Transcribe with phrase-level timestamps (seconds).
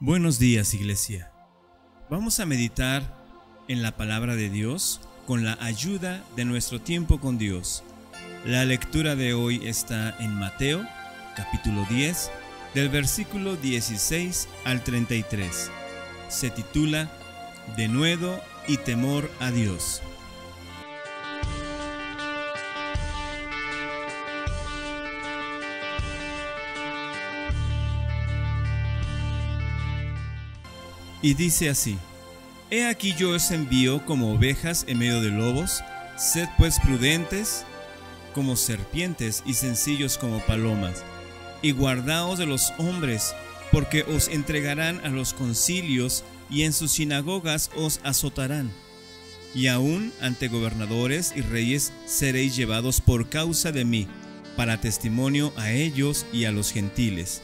[0.00, 1.32] Buenos días Iglesia.
[2.08, 3.02] Vamos a meditar
[3.66, 7.82] en la palabra de Dios con la ayuda de nuestro tiempo con Dios.
[8.44, 10.86] La lectura de hoy está en Mateo
[11.34, 12.30] capítulo 10
[12.74, 15.68] del versículo 16 al 33.
[16.28, 17.10] Se titula
[17.76, 20.00] Denuedo y temor a Dios.
[31.22, 31.98] Y dice así,
[32.70, 35.82] He aquí yo os envío como ovejas en medio de lobos,
[36.16, 37.64] sed pues prudentes
[38.34, 41.02] como serpientes y sencillos como palomas,
[41.62, 43.34] y guardaos de los hombres,
[43.72, 48.70] porque os entregarán a los concilios y en sus sinagogas os azotarán.
[49.54, 54.06] Y aún ante gobernadores y reyes seréis llevados por causa de mí,
[54.56, 57.42] para testimonio a ellos y a los gentiles.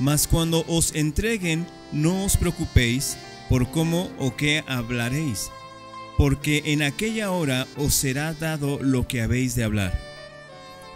[0.00, 3.18] Mas cuando os entreguen, no os preocupéis
[3.50, 5.50] por cómo o qué hablaréis,
[6.16, 10.00] porque en aquella hora os será dado lo que habéis de hablar.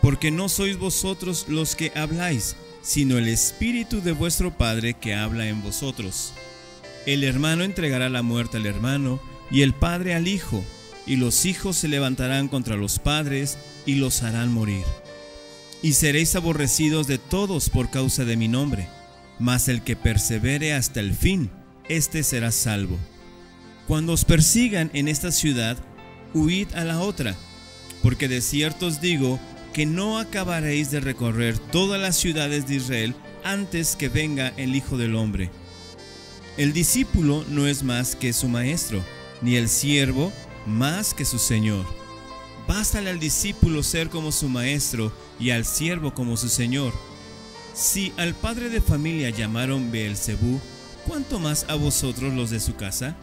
[0.00, 5.48] Porque no sois vosotros los que habláis, sino el Espíritu de vuestro Padre que habla
[5.48, 6.32] en vosotros.
[7.04, 10.64] El hermano entregará la muerte al hermano, y el padre al hijo,
[11.06, 14.84] y los hijos se levantarán contra los padres y los harán morir
[15.82, 18.88] y seréis aborrecidos de todos por causa de mi nombre.
[19.38, 21.50] Mas el que persevere hasta el fin,
[21.88, 22.98] éste será salvo.
[23.88, 25.76] Cuando os persigan en esta ciudad,
[26.34, 27.34] huid a la otra,
[28.02, 29.40] porque de cierto os digo
[29.72, 34.96] que no acabaréis de recorrer todas las ciudades de Israel antes que venga el Hijo
[34.96, 35.50] del Hombre.
[36.56, 39.02] El discípulo no es más que su maestro,
[39.40, 40.32] ni el siervo
[40.66, 42.01] más que su Señor.
[42.66, 46.92] Bástale al discípulo ser como su maestro y al siervo como su señor.
[47.74, 50.60] Si al padre de familia llamaron Beelzebú,
[51.06, 53.16] ¿cuánto más a vosotros los de su casa?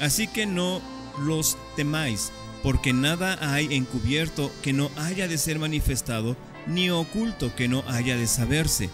[0.00, 0.80] Así que no
[1.20, 7.68] los temáis, porque nada hay encubierto que no haya de ser manifestado, ni oculto que
[7.68, 8.88] no haya de saberse.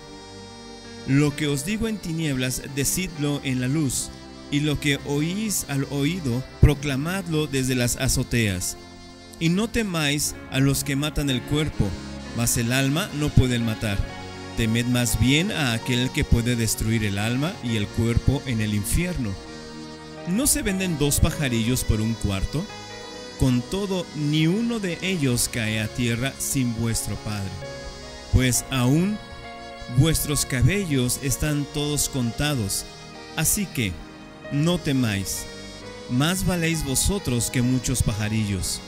[1.07, 4.11] Lo que os digo en tinieblas, decidlo en la luz,
[4.51, 8.77] y lo que oís al oído, proclamadlo desde las azoteas.
[9.41, 11.89] Y no temáis a los que matan el cuerpo,
[12.37, 13.99] mas el alma no pueden matar.
[14.57, 18.75] Temed más bien a aquel que puede destruir el alma y el cuerpo en el
[18.75, 19.33] infierno.
[20.27, 22.65] ¿No se venden dos pajarillos por un cuarto?
[23.39, 27.51] Con todo, ni uno de ellos cae a tierra sin vuestro Padre.
[28.33, 29.17] Pues aún
[29.97, 32.85] vuestros cabellos están todos contados.
[33.37, 33.93] Así que,
[34.51, 35.45] no temáis,
[36.11, 38.81] más valéis vosotros que muchos pajarillos.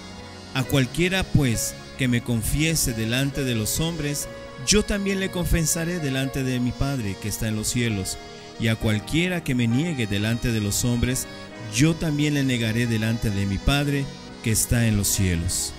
[0.55, 4.29] A cualquiera, pues, que me confiese delante de los hombres,
[4.67, 8.19] yo también le confesaré delante de mi Padre que está en los cielos.
[8.59, 11.27] Y a cualquiera que me niegue delante de los hombres,
[11.75, 14.05] yo también le negaré delante de mi Padre
[14.43, 15.73] que está en los cielos.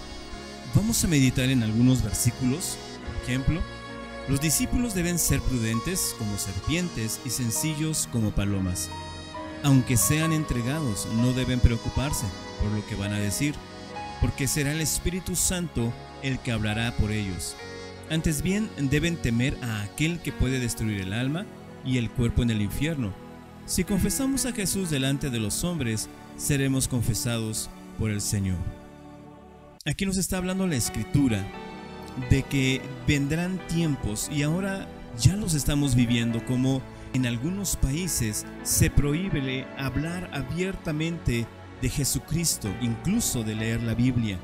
[0.73, 2.77] Vamos a meditar en algunos versículos.
[3.05, 3.61] Por ejemplo,
[4.29, 8.89] los discípulos deben ser prudentes como serpientes y sencillos como palomas.
[9.63, 12.25] Aunque sean entregados, no deben preocuparse
[12.61, 13.53] por lo que van a decir,
[14.21, 15.91] porque será el Espíritu Santo
[16.23, 17.55] el que hablará por ellos.
[18.09, 21.45] Antes bien deben temer a aquel que puede destruir el alma
[21.83, 23.11] y el cuerpo en el infierno.
[23.65, 28.57] Si confesamos a Jesús delante de los hombres, seremos confesados por el Señor.
[29.85, 31.43] Aquí nos está hablando la escritura
[32.29, 34.87] de que vendrán tiempos y ahora
[35.19, 36.81] ya los estamos viviendo como
[37.13, 41.45] en algunos países se prohíbe hablar abiertamente
[41.81, 44.37] de Jesucristo, incluso de leer la Biblia.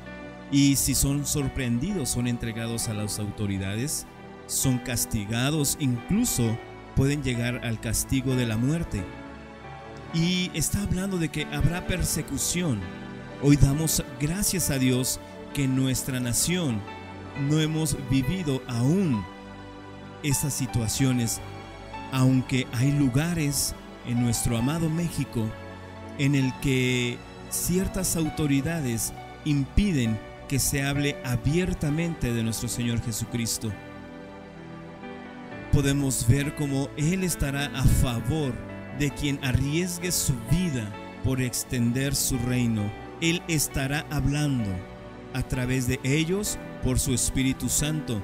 [0.50, 4.06] Y si son sorprendidos, son entregados a las autoridades,
[4.46, 6.58] son castigados, incluso
[6.96, 9.04] pueden llegar al castigo de la muerte.
[10.14, 12.80] Y está hablando de que habrá persecución.
[13.42, 15.20] Hoy damos gracias a Dios
[15.54, 16.80] que en nuestra nación
[17.48, 19.24] no hemos vivido aún
[20.22, 21.40] esas situaciones,
[22.10, 23.74] aunque hay lugares
[24.06, 25.46] en nuestro amado México
[26.18, 27.18] en el que
[27.50, 29.12] ciertas autoridades
[29.44, 30.18] impiden
[30.48, 33.70] que se hable abiertamente de nuestro Señor Jesucristo.
[35.72, 38.54] Podemos ver cómo Él estará a favor
[38.98, 40.90] de quien arriesgue su vida
[41.22, 42.90] por extender su reino.
[43.20, 44.70] Él estará hablando
[45.34, 48.22] a través de ellos por su Espíritu Santo.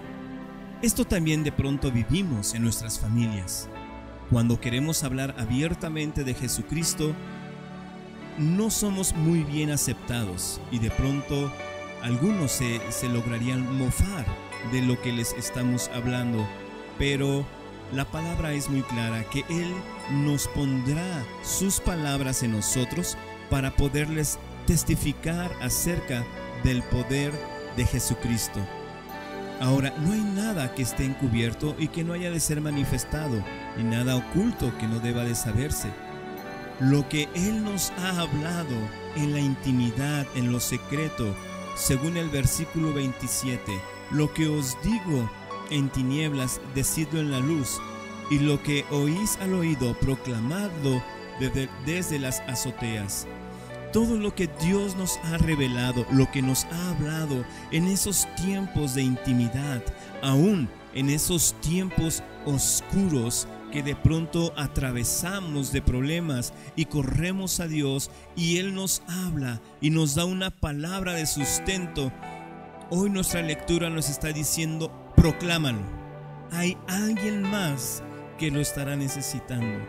[0.82, 3.68] Esto también de pronto vivimos en nuestras familias.
[4.30, 7.14] Cuando queremos hablar abiertamente de Jesucristo,
[8.38, 11.52] no somos muy bien aceptados y de pronto
[12.02, 14.26] algunos se, lograrían mofar
[14.72, 16.46] de lo que les estamos hablando,
[16.98, 17.46] pero
[17.92, 19.72] la palabra es muy clara que Él
[20.24, 23.16] nos pondrá sus palabras en nosotros
[23.50, 26.24] para poderles testificar acerca
[26.62, 27.32] del poder
[27.76, 28.60] de Jesucristo.
[29.60, 33.42] Ahora, no hay nada que esté encubierto y que no haya de ser manifestado,
[33.76, 35.88] ni nada oculto que no deba de saberse.
[36.80, 38.76] Lo que Él nos ha hablado
[39.14, 41.34] en la intimidad, en lo secreto,
[41.76, 43.60] según el versículo 27,
[44.10, 45.30] lo que os digo
[45.70, 47.80] en tinieblas, decidlo en la luz,
[48.30, 51.02] y lo que oís al oído, proclamadlo
[51.38, 53.26] desde, desde las azoteas.
[53.92, 58.94] Todo lo que Dios nos ha revelado, lo que nos ha hablado en esos tiempos
[58.94, 59.82] de intimidad,
[60.22, 68.08] aún en esos tiempos oscuros que de pronto atravesamos de problemas y corremos a Dios
[68.36, 72.12] y Él nos habla y nos da una palabra de sustento.
[72.90, 75.82] Hoy nuestra lectura nos está diciendo, proclámalo.
[76.52, 78.04] Hay alguien más
[78.38, 79.84] que lo estará necesitando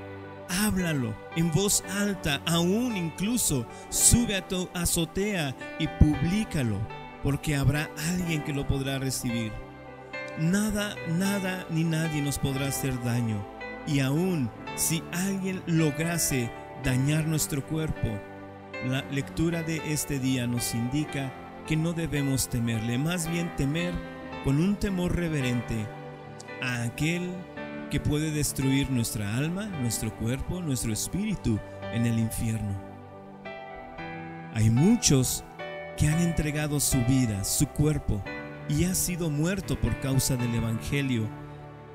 [0.48, 6.78] háblalo en voz alta, aún incluso sube a tu azotea y públicalo,
[7.24, 9.52] porque habrá alguien que lo podrá recibir.
[10.40, 13.55] Nada, nada ni nadie nos podrá hacer daño.
[13.88, 16.50] Y aún si alguien lograse
[16.84, 18.08] dañar nuestro cuerpo,
[18.86, 21.32] la lectura de este día nos indica
[21.68, 23.94] que no debemos temerle, más bien temer
[24.44, 25.88] con un temor reverente
[26.62, 27.32] a aquel
[27.90, 31.60] que puede destruir nuestra alma, nuestro cuerpo, nuestro espíritu
[31.94, 32.76] en el infierno.
[34.54, 35.44] Hay muchos
[35.98, 38.22] que han entregado su vida, su cuerpo,
[38.68, 41.28] y ha sido muerto por causa del Evangelio,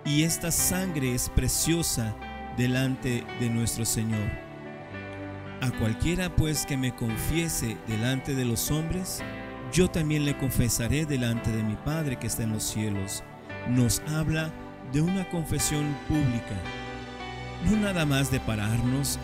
[0.05, 2.15] y esta sangre es preciosa
[2.57, 4.29] delante de nuestro Señor.
[5.61, 9.23] A cualquiera pues que me confiese delante de los hombres,
[9.73, 13.23] yo también le confesaré delante de mi Padre que está en los cielos.
[13.69, 14.51] Nos habla
[14.93, 16.57] de una confesión pública,
[17.67, 19.19] no nada más de pararnos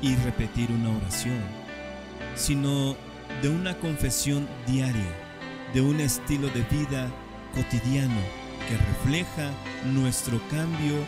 [0.00, 1.40] y repetir una oración,
[2.36, 2.96] sino
[3.42, 5.12] de una confesión diaria,
[5.74, 7.10] de un estilo de vida
[7.52, 9.50] cotidiano que refleja
[9.84, 11.04] nuestro cambio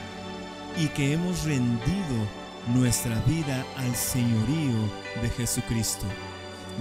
[0.76, 2.26] y que hemos rendido
[2.74, 4.76] nuestra vida al señorío
[5.22, 6.06] de Jesucristo.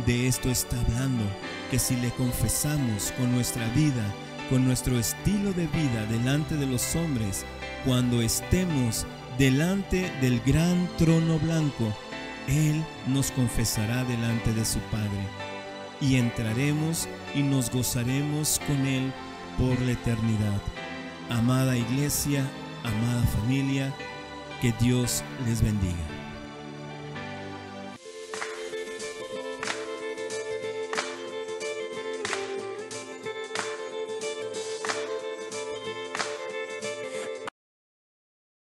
[0.05, 1.23] De esto está hablando,
[1.71, 4.03] que si le confesamos con nuestra vida,
[4.49, 7.45] con nuestro estilo de vida delante de los hombres
[7.85, 9.05] cuando estemos
[9.37, 11.93] delante del gran trono blanco.
[12.47, 15.27] Él nos confesará delante de su Padre
[15.99, 19.11] y entraremos y nos gozaremos con Él
[19.57, 20.61] por la eternidad.
[21.29, 22.45] Amada iglesia,
[22.83, 23.93] amada familia,
[24.61, 26.14] que Dios les bendiga.